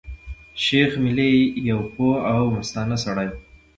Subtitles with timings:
[0.63, 1.33] شېخ ملي
[1.69, 3.37] يو پوه او مستانه سړی وو.